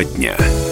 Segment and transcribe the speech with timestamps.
[0.00, 0.69] Тема дня.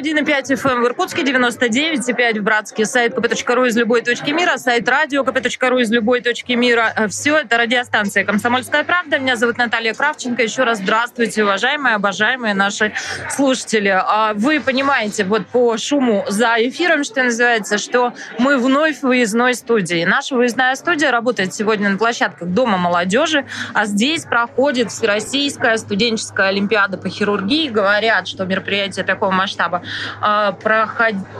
[0.00, 2.86] 91,5 FM в Иркутске, 99,5 в Братске.
[2.86, 6.92] Сайт kp.ru из любой точки мира, сайт радио kp.ru из любой точки мира.
[6.96, 9.18] Э, Все это радиостанция «Комсомольская правда».
[9.18, 10.42] Меня зовут Наталья Кравченко.
[10.42, 12.94] Еще раз здравствуйте, уважаемые, обожаемые наши
[13.28, 13.88] слушатели.
[13.88, 19.54] А Вы понимаете вот по шуму за эфиром, что называется, что мы вновь в выездной
[19.54, 20.04] студии.
[20.04, 23.44] Наша выездная студия работает сегодня на площадках Дома молодежи,
[23.74, 27.68] а здесь проходит Всероссийская студенческая олимпиада по хирургии.
[27.68, 29.82] Говорят, что мероприятие такого масштаба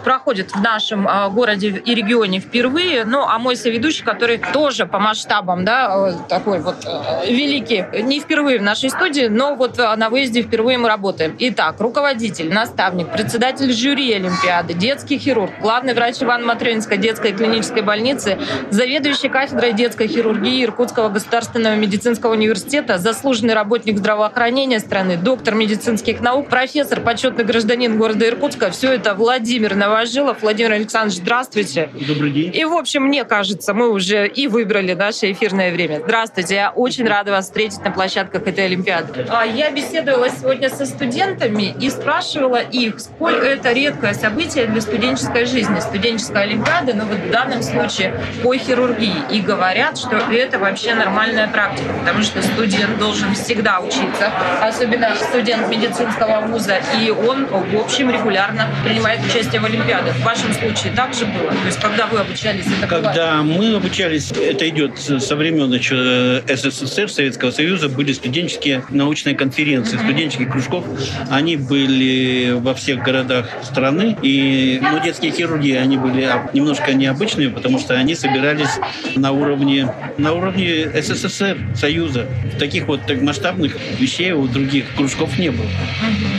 [0.03, 3.05] проходит в нашем а, городе и регионе впервые.
[3.05, 8.21] Ну, а мой соведущий, который тоже по масштабам, да, э, такой вот э, великий, не
[8.21, 11.35] впервые в нашей студии, но вот э, на выезде впервые мы работаем.
[11.39, 18.39] Итак, руководитель, наставник, председатель жюри Олимпиады, детский хирург, главный врач Ивана Матрёнинской детской клинической больницы,
[18.71, 26.49] заведующий кафедрой детской хирургии Иркутского государственного медицинского университета, заслуженный работник здравоохранения страны, доктор медицинских наук,
[26.49, 28.40] профессор, почетный гражданин города Иркутска.
[28.71, 30.41] Все это Владимир Новожилов.
[30.41, 31.91] Владимир Александрович, здравствуйте.
[32.09, 32.55] Добрый день.
[32.55, 36.01] И, в общем, мне кажется, мы уже и выбрали наше эфирное время.
[36.05, 39.27] Здравствуйте, я очень рада вас встретить на площадках этой Олимпиады.
[39.29, 45.45] А, Я беседовала сегодня со студентами и спрашивала их, сколько это редкое событие для студенческой
[45.45, 49.23] жизни, студенческая Олимпиада, но вот в данном случае по хирургии.
[49.31, 54.31] И говорят, что это вообще нормальная практика, потому что студент должен всегда учиться,
[54.63, 60.15] особенно студент медицинского вуза, и он, в общем, регулярно принимает участие в Олимпиадах.
[60.17, 61.51] В вашем случае так же было?
[61.51, 63.03] То есть, когда вы обучались, это было?
[63.03, 69.97] Когда мы обучались, это идет со времен еще СССР, Советского Союза, были студенческие научные конференции,
[69.97, 70.85] студенческих кружков.
[71.31, 74.17] Они были во всех городах страны.
[74.23, 78.79] И ну, детские хирурги, они были немножко необычные, потому что они собирались
[79.17, 82.27] на уровне, на уровне СССР, Союза.
[82.59, 85.67] Таких вот так масштабных вещей у других кружков не было.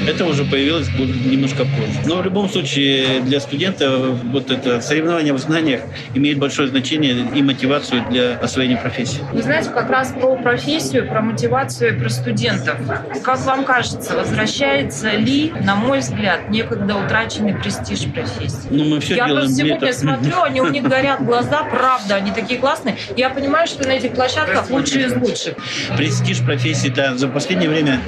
[0.07, 1.99] Это уже появилось немножко позже.
[2.05, 5.81] Но в любом случае для студента вот это соревнование в знаниях
[6.13, 9.19] имеет большое значение и мотивацию для освоения профессии.
[9.31, 12.77] Вы знаете, как раз про профессию, про мотивацию и про студентов.
[13.23, 18.67] Как вам кажется, возвращается ли, на мой взгляд, некогда утраченный престиж профессии?
[18.69, 19.91] Ну, мы все Я делаем просто сегодня этого.
[19.91, 22.95] смотрю, они у них горят глаза, правда, они такие классные.
[23.15, 25.55] Я понимаю, что на этих площадках лучшие из лучших.
[25.97, 28.01] Престиж профессии, да, за последнее время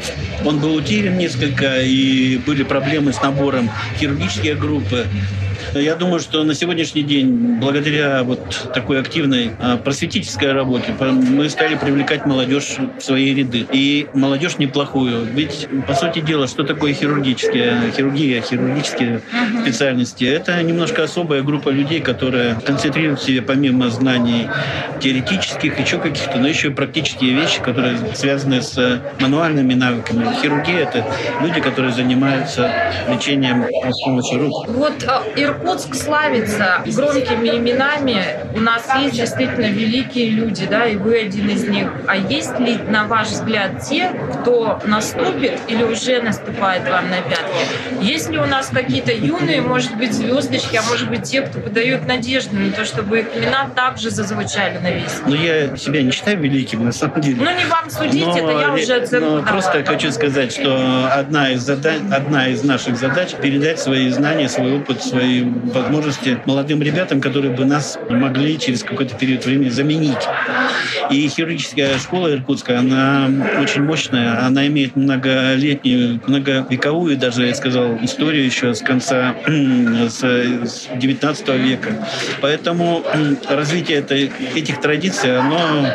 [0.45, 3.52] он был утерян несколько, и были проблемы с набором
[3.97, 5.07] хирургические группы.
[5.75, 11.75] Я думаю, что на сегодняшний день, благодаря вот такой активной а, просветительской работе, мы стали
[11.75, 13.65] привлекать молодежь в свои ряды.
[13.71, 15.25] И молодежь неплохую.
[15.25, 19.21] Ведь, по сути дела, что такое хирургические, хирургия, хирургические
[19.63, 20.25] специальности?
[20.25, 24.47] Это немножко особая группа людей, которая концентрирует в себе помимо знаний
[24.99, 30.27] теоретических, еще каких-то, но еще и практические вещи, которые связаны с мануальными навыками.
[30.41, 31.05] Хирургия— это
[31.41, 32.71] люди, которые занимаются
[33.09, 34.67] лечением с помощью рук.
[34.67, 35.03] Вот
[35.35, 38.21] э, Иркутск славится громкими именами.
[38.53, 41.87] У нас есть действительно великие люди, да, и вы один из них.
[42.05, 48.01] А есть ли, на ваш взгляд, те, кто наступит или уже наступает вам на пятки?
[48.01, 52.05] Есть ли у нас какие-то юные, может быть, звездочки, а может быть, те, кто подают
[52.07, 56.39] надежду на то, чтобы их имена также зазвучали на весь Но я себя не считаю
[56.39, 57.37] великим, на самом деле.
[57.41, 59.45] Ну, не вам судить, Но, это я уже оценку но давала.
[59.45, 64.77] просто хочу сказать, что одна из, задач, одна из наших задач передать свои знания, свой
[64.77, 70.27] опыт, свои возможности молодым ребятам, которые бы нас могли через какой-то период времени заменить.
[71.09, 73.29] И хирургическая школа иркутская, она
[73.61, 80.87] очень мощная, она имеет многолетнюю, многовековую даже, я сказал, историю еще с конца с, с
[80.95, 82.07] 19 века.
[82.41, 83.03] Поэтому
[83.49, 85.87] развитие этой, этих традиций, оно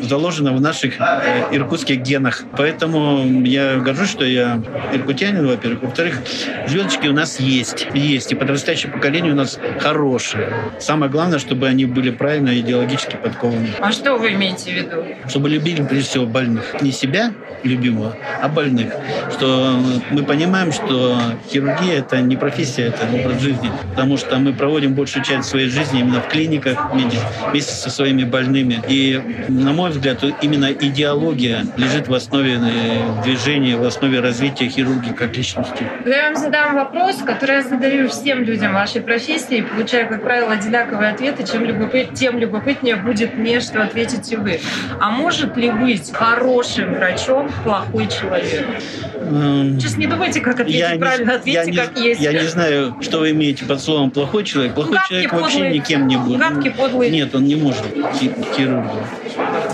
[0.00, 2.44] заложено в наших э, иркутских генах.
[2.56, 4.62] Поэтому я горжусь, что я
[4.92, 5.82] иркутянин, во-первых.
[5.82, 6.22] Во-вторых,
[6.66, 7.86] звездочки у нас есть.
[7.94, 8.32] Есть.
[8.32, 10.48] И подрастающее поколение у нас хорошее.
[10.78, 13.70] Самое главное, чтобы они были правильно идеологически подкованы.
[13.80, 15.04] А что вы имеете в виду?
[15.28, 16.80] Чтобы любили, прежде всего, больных.
[16.80, 17.32] Не себя
[17.64, 18.92] любимого, а больных.
[19.32, 19.76] Что
[20.10, 21.18] мы понимаем, что
[21.50, 23.72] хирургия– это не профессия, это образ жизни.
[23.90, 28.80] Потому что мы проводим большую часть своей жизни именно в клиниках вместе со своими больными.
[28.88, 35.12] И, на мой взгляд, именно идеология лежит в основе э, движения, в основе развития хирургии
[35.12, 35.88] как личности.
[36.04, 40.22] Когда я вам задам вопрос, который я задаю всем людям вашей профессии, и получаю, как
[40.22, 44.60] правило, одинаковые ответы, чем любопыт, тем любопытнее будет мне, что ответите вы.
[45.00, 48.66] А может ли быть хорошим врачом плохой человек?
[49.14, 52.20] Эм, Сейчас не думайте, как ответить Я не- правильно, ответьте, я не- как есть.
[52.20, 54.74] Я не знаю, что вы имеете под словом «плохой человек».
[54.74, 55.78] Плохой Гадкий, человек вообще подлый.
[55.78, 56.38] никем не будет.
[56.38, 57.10] Гадкий, подлый.
[57.10, 57.82] Нет, он не может
[58.20, 58.90] хи- хирургом.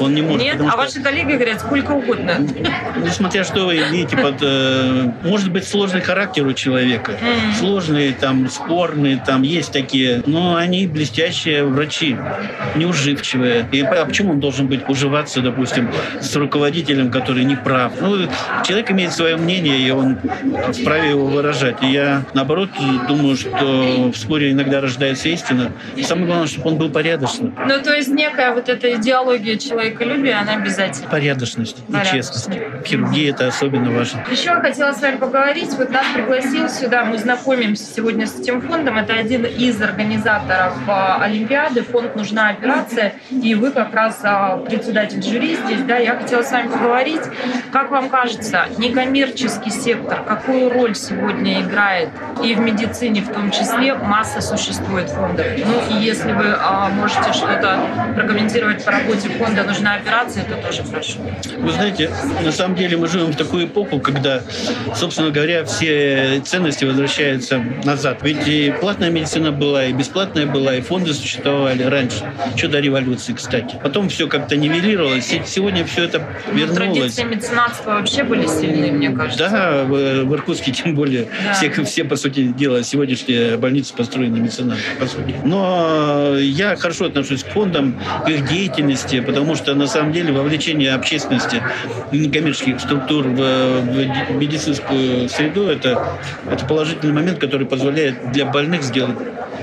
[0.01, 0.43] Он не может.
[0.43, 0.77] Нет, а что...
[0.77, 2.37] ваши коллеги говорят сколько угодно.
[2.97, 4.37] Ну, смотря что вы имеете под...
[4.43, 7.13] Э, может быть, сложный характер у человека.
[7.13, 7.55] Mm.
[7.59, 10.23] Сложные, там, спорные, там есть такие.
[10.27, 12.17] Но они блестящие врачи,
[12.77, 13.69] неуживчивые.
[13.73, 15.91] И а почему он должен быть уживаться, допустим,
[16.21, 17.93] с руководителем, который не прав?
[18.01, 18.29] Ну,
[18.65, 20.19] человек имеет свое мнение, и он
[20.73, 21.83] вправе его выражать.
[21.83, 22.71] И я, наоборот,
[23.09, 25.73] думаю, что в споре иногда рождается истина.
[25.97, 27.55] И самое главное, чтобы он был порядочным.
[27.67, 31.09] Ну, то есть некая вот эта идеология человеколюбия, она обязательно.
[31.09, 32.49] Порядочность, и честность.
[32.49, 34.25] В хирургии это особенно важно.
[34.31, 35.71] Еще хотела с вами поговорить.
[35.77, 38.99] Вот нас пригласил сюда, мы знакомимся сегодня с этим фондом.
[38.99, 41.83] Это один из организаторов а, Олимпиады.
[41.83, 43.15] Фонд «Нужна операция».
[43.31, 45.83] И вы как раз а, председатель жюри здесь.
[45.83, 47.23] Да, я хотела с вами поговорить.
[47.73, 52.11] Как вам кажется, некоммерческий сектор, какую роль сегодня играет
[52.43, 53.95] и в медицине в том числе?
[53.95, 55.47] Масса существует фондов.
[55.57, 57.81] Ну и если вы а, можете что-то
[58.15, 61.19] прокомментировать по работе фонда «Нужна операция», то тоже прошу.
[61.59, 62.11] Вы знаете,
[62.45, 64.43] на самом деле мы живем в такую эпоху, когда,
[64.95, 68.19] собственно говоря, все ценности возвращаются назад.
[68.23, 72.31] Ведь и платная медицина была, и бесплатная была, и фонды существовали раньше.
[72.55, 73.77] Еще до революции, кстати.
[73.83, 75.33] Потом все как-то нивелировалось.
[75.33, 77.15] И сегодня все это ну, вернулось.
[77.15, 79.49] Традиции меценатства вообще были сильны, мне кажется.
[79.51, 81.29] Да, в, в Иркутске тем более.
[81.45, 81.53] Да.
[81.55, 85.35] Все, все, по сути дела, сегодняшние больницы построены меценатами, по сути.
[85.45, 90.95] Но я хорошо отношусь к фондам, к их деятельности, потому что на самом деле вовлечение
[90.95, 91.63] общественности
[92.13, 96.17] некоммерческих структур в, в медицинскую среду это,
[96.51, 99.19] это положительный момент, который позволяет для больных сделать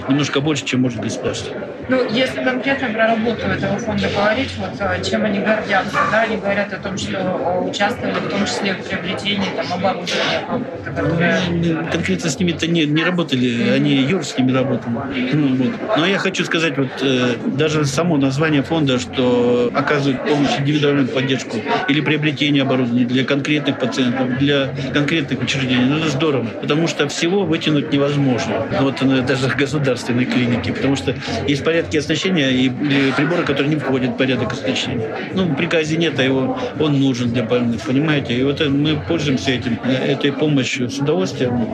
[0.07, 1.55] немножко больше, чем может государство.
[1.87, 6.37] Ну, если конкретно про работу этого фонда говорить, вот а, чем они гордятся, да, они
[6.37, 11.41] говорят о том, что а, участвовали в том числе в приобретении там, оборудования какого-то, которое...
[11.49, 13.75] Ну, конкретно с ними-то не, не работали, mm-hmm.
[13.75, 14.95] они юр с ними работали.
[15.33, 15.97] Ну, вот.
[15.97, 21.57] Но я хочу сказать, вот э, даже само название фонда, что оказывает помощь, индивидуальную поддержку
[21.87, 27.43] или приобретение оборудования для конкретных пациентов, для конкретных учреждений, ну, это здорово, потому что всего
[27.45, 28.65] вытянуть невозможно.
[28.81, 31.15] Вот э, даже государственной клиники, потому что
[31.47, 32.69] есть порядке оснащения и
[33.11, 35.15] приборы, которые не входят в порядок оснащения.
[35.33, 38.35] Ну, в приказе нет, а его, он нужен для больных, понимаете?
[38.35, 41.67] И вот мы пользуемся этим, этой помощью с удовольствием,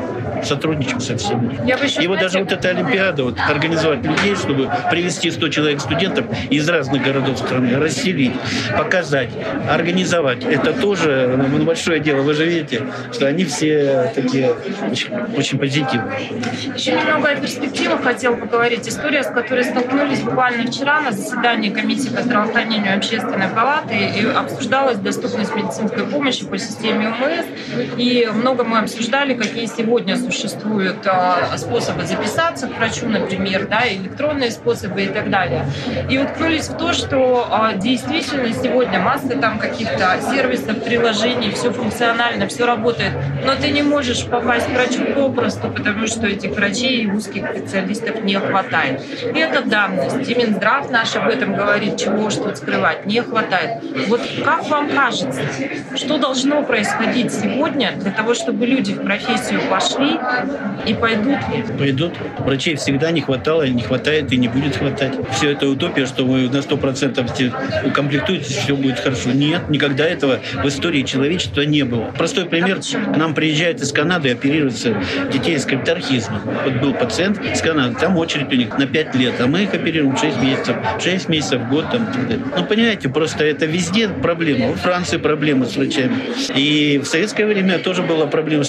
[0.43, 1.59] сотрудничаем со всеми.
[1.67, 5.49] Я бы еще, и вот даже вот эта Олимпиада, вот, организовать людей, чтобы привести 100
[5.49, 8.33] человек студентов из разных городов страны, расселить,
[8.77, 9.29] показать,
[9.69, 10.43] организовать.
[10.43, 12.21] Это тоже ну, большое дело.
[12.21, 14.53] Вы же видите, что они все такие
[14.89, 16.31] очень, очень позитивные.
[16.75, 18.87] Еще немного о перспективах хотел поговорить.
[18.87, 24.97] История, с которой столкнулись буквально вчера на заседании комиссии по здравоохранению общественной палаты и обсуждалась
[24.97, 27.45] доступность медицинской помощи по системе ОМС.
[27.97, 34.51] И много мы обсуждали, какие сегодня существуют а, способы записаться к врачу, например, да, электронные
[34.51, 35.65] способы и так далее.
[36.09, 42.47] И уткнулись в то, что а, действительно сегодня масса там каких-то сервисов, приложений, все функционально,
[42.47, 43.13] все работает,
[43.45, 48.23] но ты не можешь попасть к врачу попросту, потому что этих врачей и узких специалистов
[48.23, 49.01] не хватает.
[49.35, 50.29] И это да, данность.
[50.29, 53.83] И Минздрав наш об этом говорит, чего тут скрывать, не хватает.
[54.07, 55.41] Вот как вам кажется,
[55.95, 60.19] что должно происходить сегодня для того, чтобы люди в профессию пошли
[60.85, 61.37] и пойдут?
[61.77, 62.13] Пойдут.
[62.39, 65.13] Врачей всегда не хватало, не хватает и не будет хватать.
[65.31, 67.35] Все это утопия, что вы на 100%
[67.85, 69.31] укомплектуетесь, все будет хорошо.
[69.31, 72.11] Нет, никогда этого в истории человечества не было.
[72.17, 72.79] Простой пример.
[72.95, 74.95] А к нам приезжает из Канады оперируются
[75.31, 76.41] детей с капитархизмом.
[76.63, 79.73] Вот был пациент из Канады, там очередь у них на 5 лет, а мы их
[79.73, 81.89] оперируем 6 месяцев, 6 месяцев, год.
[81.91, 82.07] Там,
[82.55, 84.73] ну, понимаете, просто это везде проблема.
[84.73, 86.15] В Франции проблемы с врачами.
[86.55, 88.63] И в советское время тоже была проблема.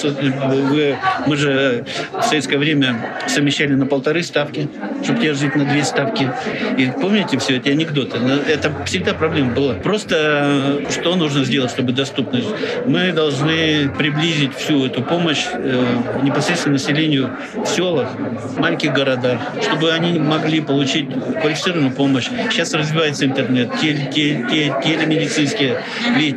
[1.26, 4.68] Мы же в советское время совмещали на полторы ставки,
[5.02, 6.30] чтобы тебе жить на две ставки.
[6.76, 8.18] И помните все эти анекдоты?
[8.48, 9.74] Это всегда проблема была.
[9.74, 12.48] Просто что нужно сделать, чтобы доступность?
[12.86, 15.84] Мы должны приблизить всю эту помощь э,
[16.22, 21.08] непосредственно населению в селах, в маленьких городах, чтобы они могли получить
[21.40, 22.28] квалифицированную помощь.
[22.50, 25.82] Сейчас развивается интернет, теле, теле, теле, телемедицинские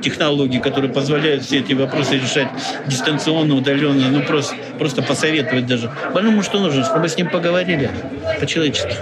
[0.02, 2.48] технологии, которые позволяют все эти вопросы решать
[2.88, 5.92] дистанционно, удаленно, ну просто, просто посоветовать даже.
[6.14, 6.84] Больному что нужно?
[6.84, 7.90] Чтобы с ним поговорили
[8.40, 8.96] по-человечески.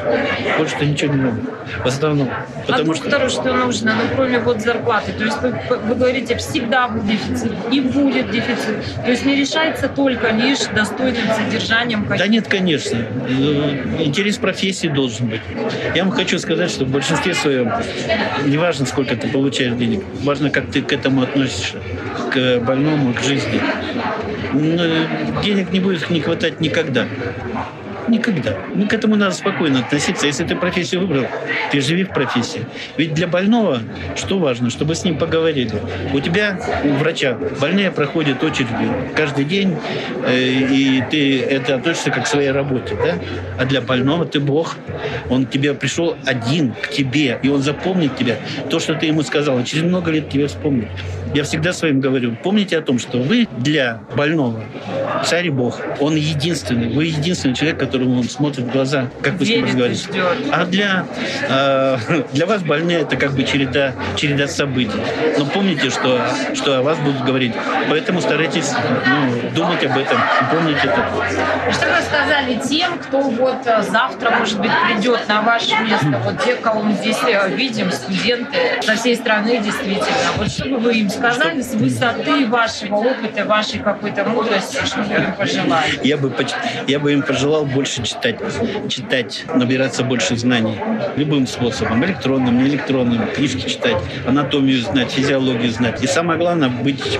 [0.57, 1.37] Больше-то ничего не надо.
[1.83, 2.29] В основном.
[2.67, 3.29] Потому а доктору что...
[3.29, 5.13] что нужно, ну кроме вот зарплаты?
[5.13, 8.77] То есть вы, вы говорите, всегда будет дефицит и будет дефицит.
[9.03, 12.05] То есть не решается только лишь достойным содержанием.
[12.07, 12.97] Да нет, конечно.
[12.97, 15.41] Э, интерес профессии должен быть.
[15.95, 17.71] Я вам хочу сказать, что в большинстве своем
[18.45, 21.77] не важно, сколько ты получаешь денег, важно, как ты к этому относишься,
[22.31, 23.61] к больному, к жизни.
[24.53, 24.83] Но
[25.41, 27.05] денег не будет не хватать никогда.
[28.13, 28.55] Никогда.
[28.75, 30.27] Ну, к этому надо спокойно относиться.
[30.27, 31.25] Если ты профессию выбрал,
[31.71, 32.63] ты живи в профессии.
[32.95, 33.79] Ведь для больного
[34.15, 34.69] что важно?
[34.69, 35.71] Чтобы с ним поговорили.
[36.13, 39.75] У тебя, у врача, больные проходят очереди каждый день,
[40.27, 42.95] э, и ты это относишься как к своей работе.
[42.95, 43.15] Да?
[43.57, 44.75] А для больного ты Бог.
[45.31, 48.35] Он к тебе пришел один к тебе, и он запомнит тебя.
[48.69, 50.89] То, что ты ему сказал, через много лет тебе вспомнит.
[51.33, 54.63] Я всегда своим говорю, помните о том, что вы для больного
[55.25, 55.81] царь и Бог.
[55.99, 56.89] Он единственный.
[56.89, 60.09] Вы единственный человек, которому он смотрит в глаза, как вы с ним разговариваете.
[60.51, 61.05] А для,
[61.47, 61.97] э,
[62.33, 64.99] для вас больные это как бы череда, череда событий.
[65.37, 66.21] Но помните, что,
[66.53, 67.53] что о вас будут говорить.
[67.89, 68.71] Поэтому старайтесь
[69.07, 71.07] ну, думать об этом и помнить это.
[71.71, 76.21] Что вы сказали тем, кто вот э, завтра, может быть, придет на ваше место?
[76.23, 80.03] Вот те, кого мы здесь э, видим, студенты со всей страны действительно.
[80.37, 85.13] Вот что бы вы им сказали с высоты вашего опыта, вашей какой-то мудрости, что бы
[85.13, 85.99] им пожелали?
[86.03, 86.33] Я бы,
[86.87, 88.37] я бы им пожелал больше читать,
[88.89, 90.77] читать, набираться больше знаний.
[91.15, 96.01] Любым способом, электронным, не электронным, книжки читать, анатомию знать, физиологию знать.
[96.03, 97.19] И самое главное, быть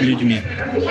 [0.00, 0.40] людьми,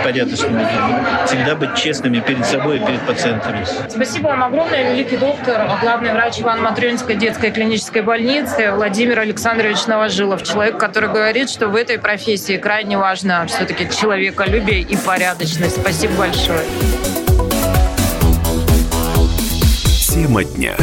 [0.03, 0.95] порядочными людьми.
[1.25, 3.65] Всегда быть честными перед собой и перед пациентами.
[3.89, 10.43] Спасибо вам огромное, великий доктор, главный врач Иван Матрёнинской детской клинической больницы Владимир Александрович Новожилов.
[10.43, 15.81] Человек, который говорит, что в этой профессии крайне важно все-таки человеколюбие и порядочность.
[15.81, 17.26] Спасибо большое.
[20.27, 20.75] Тема дня.